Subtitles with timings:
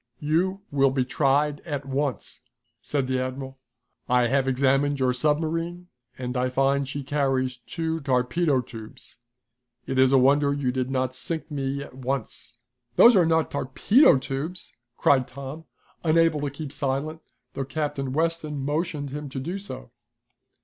[0.19, 2.41] "You will be tried at once,"
[2.81, 3.59] said the admiral.
[4.09, 9.19] "I have examined your submarine and I find she carries two torpedo tubes.
[9.85, 12.57] It is a wonder you did not sink me at once."
[12.95, 15.65] "Those are not torpedo tubes!" cried Tom,
[16.03, 17.21] unable to keep silent,
[17.53, 19.91] though Captain Weston motioned him to do so.